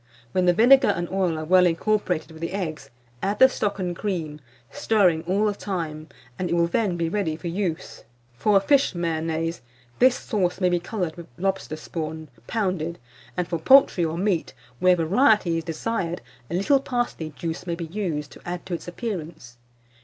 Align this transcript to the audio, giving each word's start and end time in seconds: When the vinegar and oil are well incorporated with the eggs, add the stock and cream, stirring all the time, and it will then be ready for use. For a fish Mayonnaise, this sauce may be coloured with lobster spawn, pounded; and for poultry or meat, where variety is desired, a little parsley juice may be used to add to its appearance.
When 0.31 0.47
the 0.47 0.53
vinegar 0.55 0.87
and 0.87 1.07
oil 1.11 1.37
are 1.37 1.45
well 1.45 1.67
incorporated 1.67 2.31
with 2.31 2.41
the 2.41 2.53
eggs, 2.53 2.89
add 3.21 3.37
the 3.37 3.47
stock 3.47 3.77
and 3.77 3.95
cream, 3.95 4.41
stirring 4.71 5.21
all 5.27 5.45
the 5.45 5.53
time, 5.53 6.07
and 6.39 6.49
it 6.49 6.55
will 6.55 6.65
then 6.65 6.97
be 6.97 7.07
ready 7.07 7.35
for 7.35 7.47
use. 7.49 8.03
For 8.33 8.57
a 8.57 8.61
fish 8.61 8.95
Mayonnaise, 8.95 9.61
this 9.99 10.15
sauce 10.17 10.59
may 10.59 10.69
be 10.69 10.79
coloured 10.79 11.15
with 11.17 11.27
lobster 11.37 11.75
spawn, 11.75 12.29
pounded; 12.47 12.97
and 13.37 13.47
for 13.47 13.59
poultry 13.59 14.03
or 14.03 14.17
meat, 14.17 14.55
where 14.79 14.95
variety 14.95 15.59
is 15.59 15.65
desired, 15.65 16.21
a 16.49 16.55
little 16.55 16.79
parsley 16.79 17.29
juice 17.37 17.67
may 17.67 17.75
be 17.75 17.85
used 17.85 18.31
to 18.31 18.41
add 18.43 18.65
to 18.65 18.73
its 18.73 18.87
appearance. 18.87 19.57